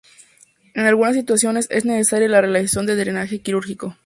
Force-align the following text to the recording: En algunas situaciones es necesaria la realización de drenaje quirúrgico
En 0.73 0.87
algunas 0.87 1.13
situaciones 1.13 1.67
es 1.69 1.85
necesaria 1.85 2.27
la 2.27 2.41
realización 2.41 2.87
de 2.87 2.95
drenaje 2.95 3.37
quirúrgico 3.43 3.95